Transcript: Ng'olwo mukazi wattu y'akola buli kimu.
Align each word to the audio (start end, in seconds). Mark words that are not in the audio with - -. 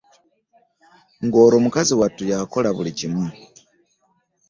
Ng'olwo 1.25 1.57
mukazi 1.65 1.93
wattu 1.99 2.23
y'akola 2.31 2.69
buli 2.75 2.91
kimu. 2.97 3.25